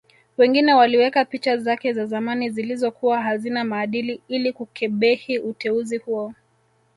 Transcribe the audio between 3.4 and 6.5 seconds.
maadili ili kukebehi uteuzi huo